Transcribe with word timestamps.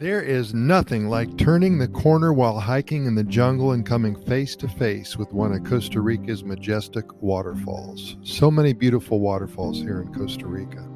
There 0.00 0.22
is 0.22 0.54
nothing 0.54 1.08
like 1.10 1.36
turning 1.36 1.76
the 1.76 1.86
corner 1.86 2.32
while 2.32 2.58
hiking 2.58 3.04
in 3.04 3.14
the 3.14 3.22
jungle 3.22 3.72
and 3.72 3.84
coming 3.84 4.16
face 4.16 4.56
to 4.56 4.66
face 4.66 5.18
with 5.18 5.30
one 5.34 5.52
of 5.52 5.62
Costa 5.64 6.00
Rica's 6.00 6.42
majestic 6.42 7.04
waterfalls. 7.22 8.16
So 8.22 8.50
many 8.50 8.72
beautiful 8.72 9.20
waterfalls 9.20 9.76
here 9.76 10.00
in 10.00 10.14
Costa 10.14 10.46
Rica. 10.46 10.88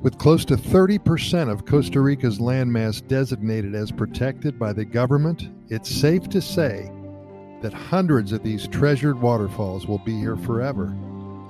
With 0.00 0.16
close 0.16 0.46
to 0.46 0.56
30% 0.56 1.52
of 1.52 1.66
Costa 1.66 2.00
Rica's 2.00 2.38
landmass 2.38 3.06
designated 3.06 3.74
as 3.74 3.92
protected 3.92 4.58
by 4.58 4.72
the 4.72 4.86
government, 4.86 5.50
it's 5.68 5.90
safe 5.90 6.26
to 6.30 6.40
say 6.40 6.90
that 7.60 7.74
hundreds 7.74 8.32
of 8.32 8.42
these 8.42 8.66
treasured 8.66 9.20
waterfalls 9.20 9.86
will 9.86 10.00
be 10.06 10.18
here 10.18 10.38
forever. 10.38 10.86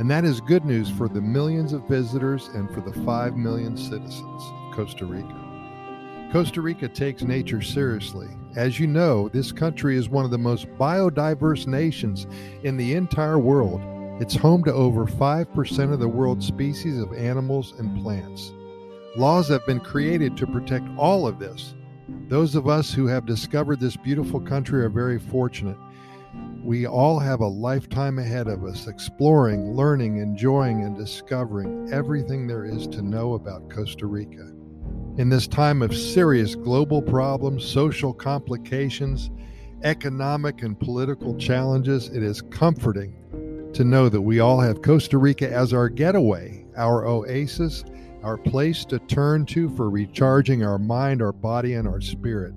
And 0.00 0.10
that 0.10 0.24
is 0.24 0.40
good 0.40 0.64
news 0.64 0.90
for 0.90 1.08
the 1.08 1.20
millions 1.20 1.72
of 1.72 1.86
visitors 1.86 2.48
and 2.54 2.68
for 2.74 2.80
the 2.80 3.04
5 3.04 3.36
million 3.36 3.76
citizens 3.76 4.42
of 4.42 4.74
Costa 4.74 5.06
Rica. 5.06 5.43
Costa 6.34 6.60
Rica 6.60 6.88
takes 6.88 7.22
nature 7.22 7.62
seriously. 7.62 8.26
As 8.56 8.80
you 8.80 8.88
know, 8.88 9.28
this 9.28 9.52
country 9.52 9.96
is 9.96 10.08
one 10.08 10.24
of 10.24 10.32
the 10.32 10.36
most 10.36 10.66
biodiverse 10.70 11.68
nations 11.68 12.26
in 12.64 12.76
the 12.76 12.94
entire 12.94 13.38
world. 13.38 13.80
It's 14.20 14.34
home 14.34 14.64
to 14.64 14.72
over 14.72 15.06
5% 15.06 15.92
of 15.92 16.00
the 16.00 16.08
world's 16.08 16.44
species 16.44 16.98
of 16.98 17.12
animals 17.12 17.74
and 17.78 18.02
plants. 18.02 18.52
Laws 19.14 19.46
have 19.46 19.64
been 19.64 19.78
created 19.78 20.36
to 20.36 20.46
protect 20.48 20.88
all 20.98 21.28
of 21.28 21.38
this. 21.38 21.74
Those 22.26 22.56
of 22.56 22.66
us 22.66 22.92
who 22.92 23.06
have 23.06 23.26
discovered 23.26 23.78
this 23.78 23.96
beautiful 23.96 24.40
country 24.40 24.84
are 24.84 24.90
very 24.90 25.20
fortunate. 25.20 25.78
We 26.64 26.84
all 26.84 27.20
have 27.20 27.42
a 27.42 27.46
lifetime 27.46 28.18
ahead 28.18 28.48
of 28.48 28.64
us 28.64 28.88
exploring, 28.88 29.76
learning, 29.76 30.16
enjoying, 30.16 30.82
and 30.82 30.96
discovering 30.96 31.92
everything 31.92 32.48
there 32.48 32.64
is 32.64 32.88
to 32.88 33.02
know 33.02 33.34
about 33.34 33.70
Costa 33.70 34.06
Rica. 34.06 34.50
In 35.16 35.28
this 35.28 35.46
time 35.46 35.80
of 35.80 35.96
serious 35.96 36.56
global 36.56 37.00
problems, 37.00 37.64
social 37.64 38.12
complications, 38.12 39.30
economic 39.84 40.62
and 40.62 40.78
political 40.78 41.36
challenges, 41.36 42.08
it 42.08 42.20
is 42.20 42.42
comforting 42.42 43.14
to 43.74 43.84
know 43.84 44.08
that 44.08 44.20
we 44.20 44.40
all 44.40 44.58
have 44.58 44.82
Costa 44.82 45.16
Rica 45.16 45.48
as 45.48 45.72
our 45.72 45.88
getaway, 45.88 46.66
our 46.76 47.06
oasis, 47.06 47.84
our 48.24 48.36
place 48.36 48.84
to 48.86 48.98
turn 48.98 49.46
to 49.46 49.68
for 49.76 49.88
recharging 49.88 50.64
our 50.64 50.80
mind, 50.80 51.22
our 51.22 51.32
body, 51.32 51.74
and 51.74 51.86
our 51.86 52.00
spirit. 52.00 52.54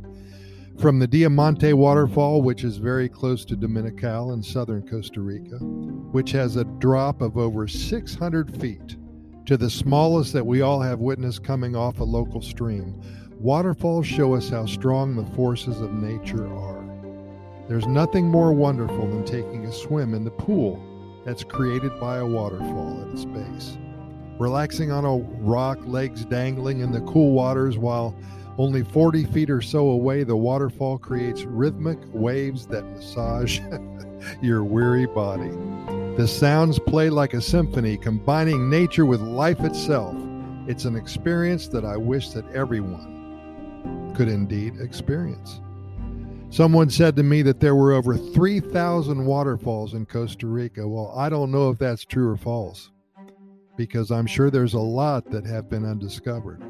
From 0.79 0.97
the 0.97 1.05
Diamante 1.05 1.73
waterfall, 1.73 2.41
which 2.41 2.63
is 2.63 2.77
very 2.77 3.07
close 3.07 3.45
to 3.45 3.55
Dominical 3.55 4.33
in 4.33 4.41
southern 4.41 4.81
Costa 4.87 5.21
Rica, 5.21 5.57
which 5.57 6.31
has 6.31 6.55
a 6.55 6.63
drop 6.63 7.21
of 7.21 7.37
over 7.37 7.67
600 7.67 8.59
feet 8.59 8.97
to 9.47 9.55
the 9.55 9.69
smallest 9.69 10.33
that 10.33 10.45
we 10.45 10.59
all 10.59 10.81
have 10.81 10.99
witnessed 10.99 11.41
coming 11.41 11.73
off 11.73 12.01
a 12.01 12.03
local 12.03 12.41
stream, 12.41 13.01
waterfalls 13.39 14.05
show 14.05 14.35
us 14.35 14.49
how 14.49 14.65
strong 14.65 15.15
the 15.15 15.35
forces 15.37 15.79
of 15.79 15.93
nature 15.93 16.45
are. 16.45 16.83
There's 17.69 17.87
nothing 17.87 18.27
more 18.27 18.51
wonderful 18.51 19.07
than 19.07 19.23
taking 19.23 19.65
a 19.65 19.71
swim 19.71 20.13
in 20.13 20.25
the 20.25 20.31
pool 20.31 20.83
that's 21.25 21.45
created 21.45 21.97
by 21.97 22.17
a 22.17 22.25
waterfall 22.25 23.01
at 23.01 23.13
its 23.13 23.23
base. 23.23 23.77
Relaxing 24.37 24.91
on 24.91 25.05
a 25.05 25.17
rock, 25.41 25.79
legs 25.85 26.25
dangling 26.25 26.81
in 26.81 26.91
the 26.91 27.01
cool 27.01 27.31
waters 27.31 27.77
while 27.77 28.13
only 28.57 28.83
40 28.83 29.23
feet 29.27 29.49
or 29.49 29.61
so 29.61 29.89
away, 29.91 30.25
the 30.25 30.35
waterfall 30.35 30.97
creates 30.97 31.43
rhythmic 31.43 31.99
waves 32.11 32.67
that 32.67 32.83
massage 32.83 33.61
your 34.41 34.65
weary 34.65 35.05
body. 35.05 35.51
The 36.17 36.27
sounds 36.27 36.79
play 36.79 37.11
like 37.11 37.35
a 37.35 37.41
symphony, 37.41 37.95
combining 37.95 38.71
nature 38.71 39.05
with 39.05 39.21
life 39.21 39.59
itself. 39.59 40.15
It's 40.67 40.85
an 40.85 40.95
experience 40.95 41.67
that 41.67 41.85
I 41.85 41.95
wish 41.95 42.29
that 42.29 42.49
everyone 42.55 44.13
could 44.15 44.27
indeed 44.27 44.81
experience. 44.81 45.61
Someone 46.49 46.89
said 46.89 47.15
to 47.17 47.23
me 47.23 47.43
that 47.43 47.59
there 47.59 47.75
were 47.75 47.91
over 47.91 48.17
3,000 48.17 49.25
waterfalls 49.25 49.93
in 49.93 50.07
Costa 50.07 50.47
Rica. 50.47 50.87
Well, 50.87 51.13
I 51.15 51.29
don't 51.29 51.51
know 51.51 51.69
if 51.69 51.77
that's 51.77 52.03
true 52.03 52.31
or 52.31 52.37
false 52.37 52.89
because 53.75 54.09
I'm 54.09 54.25
sure 54.25 54.49
there's 54.49 54.73
a 54.73 54.79
lot 54.79 55.29
that 55.29 55.45
have 55.45 55.69
been 55.69 55.85
undiscovered. 55.85 56.63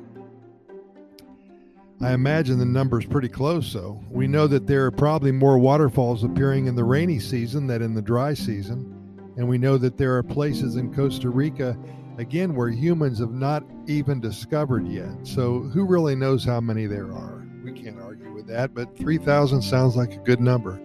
I 2.01 2.11
imagine 2.11 2.59
the 2.59 2.65
number's 2.65 3.05
pretty 3.05 3.29
close, 3.29 3.71
though. 3.71 4.03
We 4.09 4.27
know 4.27 4.45
that 4.47 4.67
there 4.67 4.85
are 4.87 4.91
probably 4.91 5.31
more 5.31 5.57
waterfalls 5.57 6.25
appearing 6.25 6.67
in 6.67 6.75
the 6.75 6.83
rainy 6.83 7.19
season 7.19 7.65
than 7.65 7.81
in 7.81 7.93
the 7.93 8.01
dry 8.01 8.33
season. 8.33 8.96
And 9.37 9.47
we 9.47 9.57
know 9.57 9.77
that 9.77 9.97
there 9.97 10.17
are 10.17 10.23
places 10.23 10.75
in 10.75 10.93
Costa 10.93 11.29
Rica, 11.29 11.77
again, 12.17 12.55
where 12.55 12.69
humans 12.69 13.19
have 13.19 13.31
not 13.31 13.63
even 13.85 14.19
discovered 14.19 14.87
yet. 14.87 15.09
So 15.23 15.59
who 15.61 15.85
really 15.85 16.15
knows 16.15 16.43
how 16.43 16.59
many 16.59 16.87
there 16.87 17.11
are? 17.13 17.45
We 17.63 17.71
can't 17.71 17.99
argue 17.99 18.33
with 18.33 18.47
that, 18.47 18.73
but 18.73 18.97
3,000 18.97 19.61
sounds 19.61 19.95
like 19.95 20.13
a 20.13 20.19
good 20.19 20.39
number. 20.39 20.79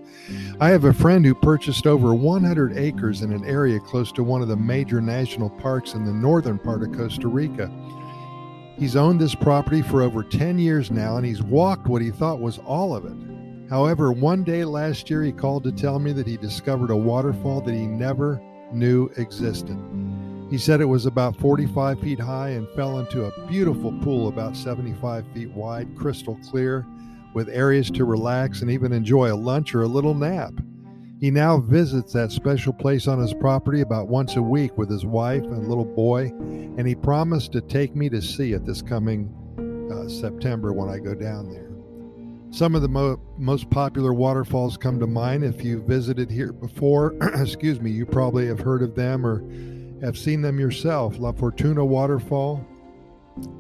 I 0.60 0.68
have 0.68 0.84
a 0.84 0.92
friend 0.92 1.24
who 1.24 1.34
purchased 1.34 1.86
over 1.86 2.14
100 2.14 2.76
acres 2.76 3.22
in 3.22 3.32
an 3.32 3.44
area 3.44 3.80
close 3.80 4.12
to 4.12 4.22
one 4.22 4.42
of 4.42 4.48
the 4.48 4.56
major 4.56 5.00
national 5.00 5.48
parks 5.48 5.94
in 5.94 6.04
the 6.04 6.12
northern 6.12 6.58
part 6.58 6.82
of 6.82 6.92
Costa 6.92 7.28
Rica. 7.28 7.70
He's 8.78 8.96
owned 8.96 9.20
this 9.20 9.34
property 9.34 9.80
for 9.80 10.02
over 10.02 10.22
10 10.22 10.58
years 10.58 10.90
now, 10.90 11.16
and 11.16 11.24
he's 11.24 11.42
walked 11.42 11.86
what 11.86 12.02
he 12.02 12.10
thought 12.10 12.40
was 12.40 12.58
all 12.58 12.96
of 12.96 13.04
it. 13.04 13.31
However, 13.68 14.12
one 14.12 14.44
day 14.44 14.64
last 14.64 15.08
year, 15.08 15.22
he 15.22 15.32
called 15.32 15.64
to 15.64 15.72
tell 15.72 15.98
me 15.98 16.12
that 16.12 16.26
he 16.26 16.36
discovered 16.36 16.90
a 16.90 16.96
waterfall 16.96 17.60
that 17.62 17.74
he 17.74 17.86
never 17.86 18.40
knew 18.72 19.10
existed. 19.16 19.78
He 20.50 20.58
said 20.58 20.80
it 20.80 20.86
was 20.86 21.06
about 21.06 21.36
45 21.38 22.00
feet 22.00 22.20
high 22.20 22.50
and 22.50 22.68
fell 22.70 22.98
into 22.98 23.24
a 23.24 23.46
beautiful 23.46 23.92
pool 24.00 24.28
about 24.28 24.56
75 24.56 25.24
feet 25.32 25.50
wide, 25.52 25.96
crystal 25.96 26.38
clear, 26.50 26.86
with 27.32 27.48
areas 27.48 27.90
to 27.92 28.04
relax 28.04 28.60
and 28.60 28.70
even 28.70 28.92
enjoy 28.92 29.32
a 29.32 29.34
lunch 29.34 29.74
or 29.74 29.82
a 29.82 29.88
little 29.88 30.14
nap. 30.14 30.52
He 31.20 31.30
now 31.30 31.58
visits 31.58 32.12
that 32.12 32.32
special 32.32 32.72
place 32.72 33.06
on 33.06 33.18
his 33.18 33.32
property 33.32 33.80
about 33.80 34.08
once 34.08 34.36
a 34.36 34.42
week 34.42 34.76
with 34.76 34.90
his 34.90 35.06
wife 35.06 35.44
and 35.44 35.68
little 35.68 35.84
boy, 35.84 36.32
and 36.76 36.86
he 36.86 36.96
promised 36.96 37.52
to 37.52 37.60
take 37.60 37.96
me 37.96 38.10
to 38.10 38.20
see 38.20 38.52
it 38.52 38.66
this 38.66 38.82
coming 38.82 39.32
uh, 39.90 40.08
September 40.08 40.72
when 40.72 40.88
I 40.88 40.98
go 40.98 41.14
down 41.14 41.50
there. 41.50 41.71
Some 42.52 42.74
of 42.74 42.82
the 42.82 42.88
mo- 42.88 43.18
most 43.38 43.70
popular 43.70 44.12
waterfalls 44.12 44.76
come 44.76 45.00
to 45.00 45.06
mind. 45.06 45.42
If 45.42 45.64
you've 45.64 45.84
visited 45.84 46.30
here 46.30 46.52
before, 46.52 47.16
excuse 47.40 47.80
me, 47.80 47.90
you 47.90 48.04
probably 48.04 48.46
have 48.46 48.60
heard 48.60 48.82
of 48.82 48.94
them 48.94 49.24
or 49.24 49.42
have 50.04 50.18
seen 50.18 50.42
them 50.42 50.60
yourself. 50.60 51.18
La 51.18 51.32
Fortuna 51.32 51.82
Waterfall, 51.82 52.62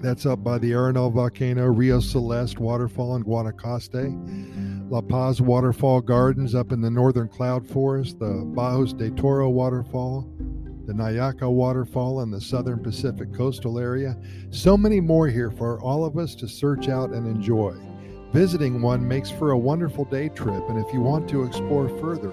that's 0.00 0.26
up 0.26 0.44
by 0.44 0.58
the 0.58 0.72
Arenal 0.72 1.10
volcano, 1.10 1.68
Rio 1.68 2.00
Celeste 2.00 2.58
Waterfall 2.58 3.16
in 3.16 3.24
Guanacaste, 3.24 4.90
La 4.90 5.00
Paz 5.00 5.40
Waterfall 5.40 6.02
Gardens 6.02 6.54
up 6.54 6.70
in 6.70 6.82
the 6.82 6.90
northern 6.90 7.28
cloud 7.28 7.66
forest, 7.66 8.18
the 8.18 8.44
Bajos 8.54 8.94
de 8.94 9.10
Toro 9.12 9.48
Waterfall, 9.48 10.28
the 10.84 10.92
Nauyaca 10.92 11.50
Waterfall 11.50 12.20
in 12.20 12.30
the 12.30 12.42
southern 12.42 12.82
Pacific 12.82 13.32
coastal 13.32 13.78
area. 13.78 14.18
So 14.50 14.76
many 14.76 15.00
more 15.00 15.28
here 15.28 15.50
for 15.50 15.80
all 15.80 16.04
of 16.04 16.18
us 16.18 16.34
to 16.34 16.46
search 16.46 16.90
out 16.90 17.12
and 17.12 17.26
enjoy. 17.26 17.74
Visiting 18.32 18.80
one 18.80 19.06
makes 19.06 19.30
for 19.30 19.50
a 19.50 19.58
wonderful 19.58 20.06
day 20.06 20.30
trip, 20.30 20.66
and 20.70 20.78
if 20.78 20.90
you 20.94 21.02
want 21.02 21.28
to 21.28 21.42
explore 21.42 21.90
further, 22.00 22.32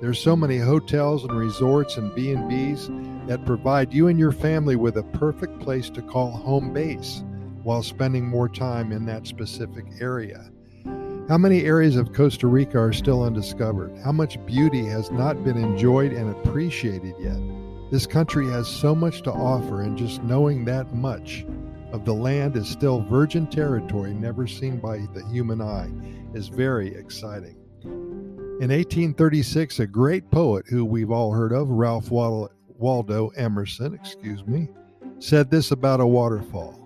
there's 0.00 0.20
so 0.20 0.36
many 0.36 0.56
hotels 0.56 1.24
and 1.24 1.32
resorts 1.32 1.96
and 1.96 2.14
B&Bs 2.14 3.26
that 3.26 3.44
provide 3.44 3.92
you 3.92 4.06
and 4.06 4.20
your 4.20 4.30
family 4.30 4.76
with 4.76 4.98
a 4.98 5.02
perfect 5.02 5.58
place 5.58 5.90
to 5.90 6.02
call 6.02 6.30
home 6.30 6.72
base 6.72 7.24
while 7.64 7.82
spending 7.82 8.24
more 8.24 8.48
time 8.48 8.92
in 8.92 9.04
that 9.06 9.26
specific 9.26 9.84
area. 10.00 10.48
How 11.28 11.38
many 11.38 11.64
areas 11.64 11.96
of 11.96 12.12
Costa 12.12 12.46
Rica 12.46 12.78
are 12.78 12.92
still 12.92 13.24
undiscovered? 13.24 13.98
How 14.04 14.12
much 14.12 14.44
beauty 14.46 14.86
has 14.86 15.10
not 15.10 15.42
been 15.42 15.56
enjoyed 15.56 16.12
and 16.12 16.30
appreciated 16.30 17.16
yet? 17.18 17.40
This 17.90 18.06
country 18.06 18.46
has 18.46 18.68
so 18.68 18.94
much 18.94 19.22
to 19.22 19.32
offer, 19.32 19.82
and 19.82 19.98
just 19.98 20.22
knowing 20.22 20.64
that 20.66 20.94
much 20.94 21.44
of 21.92 22.04
the 22.04 22.14
land 22.14 22.56
is 22.56 22.68
still 22.68 23.00
virgin 23.00 23.46
territory 23.46 24.14
never 24.14 24.46
seen 24.46 24.78
by 24.78 24.98
the 25.12 25.24
human 25.30 25.60
eye 25.60 25.90
is 26.34 26.48
very 26.48 26.94
exciting. 26.94 27.56
In 27.82 28.68
1836, 28.70 29.80
a 29.80 29.86
great 29.86 30.30
poet 30.30 30.64
who 30.68 30.84
we've 30.84 31.10
all 31.10 31.32
heard 31.32 31.52
of, 31.52 31.68
Ralph 31.68 32.10
Waldo 32.10 33.28
Emerson, 33.36 33.94
excuse 33.94 34.46
me, 34.46 34.68
said 35.18 35.50
this 35.50 35.70
about 35.70 36.00
a 36.00 36.06
waterfall 36.06 36.78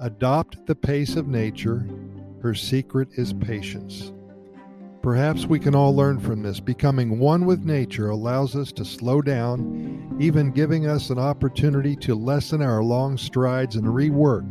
Adopt 0.00 0.66
the 0.66 0.74
pace 0.74 1.16
of 1.16 1.28
nature, 1.28 1.88
her 2.42 2.54
secret 2.54 3.08
is 3.12 3.32
patience. 3.32 4.12
Perhaps 5.04 5.44
we 5.44 5.58
can 5.58 5.74
all 5.74 5.94
learn 5.94 6.18
from 6.18 6.42
this. 6.42 6.60
Becoming 6.60 7.18
one 7.18 7.44
with 7.44 7.66
nature 7.66 8.08
allows 8.08 8.56
us 8.56 8.72
to 8.72 8.86
slow 8.86 9.20
down, 9.20 10.16
even 10.18 10.50
giving 10.50 10.86
us 10.86 11.10
an 11.10 11.18
opportunity 11.18 11.94
to 11.96 12.14
lessen 12.14 12.62
our 12.62 12.82
long 12.82 13.18
strides 13.18 13.76
and 13.76 13.84
rework 13.84 14.50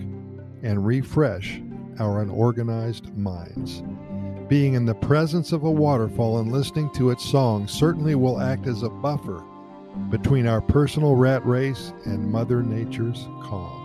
and 0.61 0.85
refresh 0.85 1.59
our 1.97 2.21
unorganized 2.21 3.17
minds. 3.17 3.81
Being 4.47 4.75
in 4.75 4.85
the 4.85 4.93
presence 4.93 5.53
of 5.53 5.63
a 5.63 5.71
waterfall 5.71 6.37
and 6.37 6.51
listening 6.51 6.91
to 6.91 7.09
its 7.09 7.27
song 7.27 7.67
certainly 7.67 8.13
will 8.13 8.39
act 8.39 8.67
as 8.67 8.83
a 8.83 8.89
buffer 8.89 9.43
between 10.11 10.45
our 10.45 10.61
personal 10.61 11.15
rat 11.15 11.43
race 11.47 11.93
and 12.05 12.31
Mother 12.31 12.61
Nature's 12.61 13.27
calm. 13.41 13.79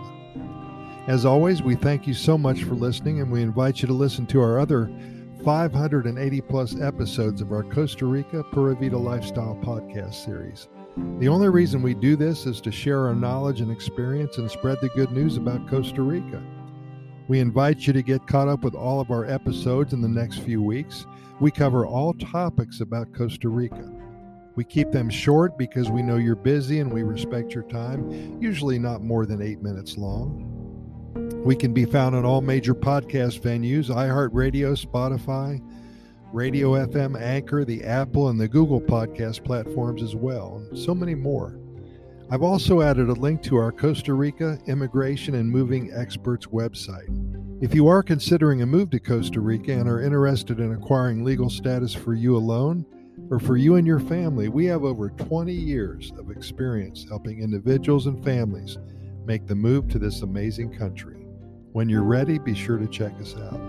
As 1.07 1.25
always, 1.25 1.63
we 1.63 1.73
thank 1.73 2.05
you 2.05 2.13
so 2.13 2.37
much 2.37 2.61
for 2.61 2.75
listening, 2.75 3.21
and 3.21 3.31
we 3.31 3.41
invite 3.41 3.81
you 3.81 3.87
to 3.87 3.93
listen 3.95 4.27
to 4.27 4.39
our 4.39 4.59
other 4.59 4.91
580 5.43 6.41
plus 6.41 6.79
episodes 6.81 7.41
of 7.41 7.51
our 7.51 7.63
Costa 7.63 8.05
Rica 8.05 8.43
Pura 8.43 8.75
Vida 8.75 8.97
Lifestyle 8.97 9.57
podcast 9.63 10.15
series. 10.25 10.67
The 11.19 11.29
only 11.29 11.47
reason 11.47 11.81
we 11.81 11.93
do 11.93 12.15
this 12.17 12.45
is 12.45 12.59
to 12.61 12.71
share 12.71 13.07
our 13.07 13.15
knowledge 13.15 13.61
and 13.61 13.71
experience 13.71 14.37
and 14.37 14.51
spread 14.51 14.79
the 14.81 14.89
good 14.89 15.11
news 15.11 15.37
about 15.37 15.69
Costa 15.69 16.01
Rica. 16.01 16.43
We 17.29 17.39
invite 17.39 17.87
you 17.87 17.93
to 17.93 18.01
get 18.01 18.27
caught 18.27 18.49
up 18.49 18.63
with 18.63 18.75
all 18.75 18.99
of 18.99 19.11
our 19.11 19.25
episodes 19.25 19.93
in 19.93 20.01
the 20.01 20.09
next 20.09 20.39
few 20.39 20.61
weeks. 20.61 21.05
We 21.39 21.51
cover 21.51 21.85
all 21.85 22.13
topics 22.15 22.81
about 22.81 23.13
Costa 23.13 23.47
Rica. 23.47 23.89
We 24.55 24.65
keep 24.65 24.91
them 24.91 25.09
short 25.09 25.57
because 25.57 25.89
we 25.89 26.01
know 26.01 26.17
you're 26.17 26.35
busy 26.35 26.79
and 26.79 26.91
we 26.91 27.03
respect 27.03 27.53
your 27.53 27.63
time, 27.63 28.41
usually 28.41 28.77
not 28.77 29.03
more 29.03 29.25
than 29.25 29.41
eight 29.41 29.61
minutes 29.61 29.95
long. 29.97 30.48
We 31.49 31.55
can 31.55 31.73
be 31.73 31.85
found 31.85 32.15
on 32.15 32.25
all 32.25 32.41
major 32.41 32.75
podcast 32.75 33.41
venues 33.41 33.89
iHeartRadio, 33.89 34.77
Spotify, 34.79 35.59
Radio 36.31 36.73
FM, 36.73 37.19
Anchor, 37.19 37.65
the 37.65 37.83
Apple, 37.83 38.29
and 38.29 38.39
the 38.39 38.47
Google 38.47 38.79
podcast 38.79 39.43
platforms 39.43 40.03
as 40.03 40.15
well, 40.15 40.63
and 40.69 40.77
so 40.77 40.93
many 40.93 41.15
more. 41.15 41.59
I've 42.29 42.43
also 42.43 42.81
added 42.83 43.09
a 43.09 43.13
link 43.13 43.41
to 43.45 43.55
our 43.55 43.71
Costa 43.71 44.13
Rica 44.13 44.59
Immigration 44.67 45.33
and 45.33 45.49
Moving 45.49 45.91
Experts 45.91 46.45
website. 46.45 47.09
If 47.63 47.73
you 47.73 47.87
are 47.87 48.03
considering 48.03 48.61
a 48.61 48.67
move 48.67 48.91
to 48.91 48.99
Costa 48.99 49.41
Rica 49.41 49.71
and 49.71 49.89
are 49.89 50.03
interested 50.03 50.59
in 50.59 50.73
acquiring 50.73 51.23
legal 51.23 51.49
status 51.49 51.95
for 51.95 52.13
you 52.13 52.37
alone 52.37 52.85
or 53.31 53.39
for 53.39 53.57
you 53.57 53.73
and 53.73 53.87
your 53.87 53.99
family, 53.99 54.49
we 54.49 54.65
have 54.65 54.83
over 54.83 55.09
20 55.09 55.51
years 55.51 56.13
of 56.19 56.29
experience 56.29 57.07
helping 57.09 57.41
individuals 57.41 58.05
and 58.05 58.23
families 58.23 58.77
make 59.25 59.47
the 59.47 59.55
move 59.55 59.87
to 59.87 59.97
this 59.97 60.21
amazing 60.21 60.71
country. 60.77 61.18
When 61.71 61.87
you're 61.87 62.03
ready, 62.03 62.39
be 62.39 62.55
sure 62.55 62.77
to 62.77 62.87
check 62.87 63.13
us 63.21 63.35
out. 63.35 63.59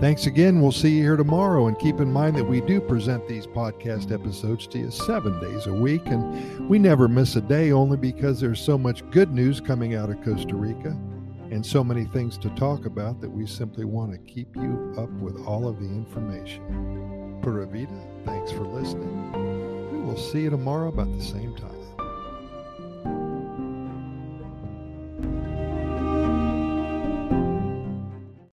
Thanks 0.00 0.26
again. 0.26 0.60
We'll 0.60 0.72
see 0.72 0.96
you 0.96 1.02
here 1.02 1.16
tomorrow. 1.16 1.68
And 1.68 1.78
keep 1.78 2.00
in 2.00 2.12
mind 2.12 2.36
that 2.36 2.44
we 2.44 2.60
do 2.60 2.80
present 2.80 3.26
these 3.28 3.46
podcast 3.46 4.12
episodes 4.12 4.66
to 4.66 4.78
you 4.78 4.90
seven 4.90 5.40
days 5.40 5.66
a 5.66 5.72
week. 5.72 6.02
And 6.06 6.68
we 6.68 6.78
never 6.78 7.06
miss 7.06 7.36
a 7.36 7.40
day 7.40 7.70
only 7.70 7.96
because 7.96 8.40
there's 8.40 8.60
so 8.60 8.76
much 8.76 9.08
good 9.10 9.32
news 9.32 9.60
coming 9.60 9.94
out 9.94 10.10
of 10.10 10.20
Costa 10.24 10.56
Rica 10.56 10.96
and 11.52 11.64
so 11.64 11.84
many 11.84 12.04
things 12.06 12.36
to 12.38 12.50
talk 12.50 12.86
about 12.86 13.20
that 13.20 13.30
we 13.30 13.46
simply 13.46 13.84
want 13.84 14.10
to 14.10 14.18
keep 14.18 14.56
you 14.56 14.94
up 14.98 15.10
with 15.20 15.36
all 15.46 15.68
of 15.68 15.78
the 15.78 15.86
information. 15.86 17.38
Pura 17.42 17.66
Vida, 17.66 17.88
thanks 18.24 18.50
for 18.50 18.62
listening. 18.62 19.92
We 19.92 19.98
will 19.98 20.16
see 20.16 20.40
you 20.40 20.50
tomorrow 20.50 20.88
about 20.88 21.12
the 21.16 21.22
same 21.24 21.54
time. 21.56 21.81